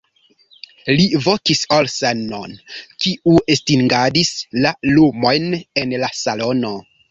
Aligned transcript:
Li 0.99 1.03
vokis 1.25 1.61
Olsen'on, 1.75 2.55
kiu 3.05 3.37
estingadis 3.57 4.33
la 4.65 4.75
lumojn 4.95 5.49
en 5.85 5.97
la 6.07 6.13
salono. 6.25 6.77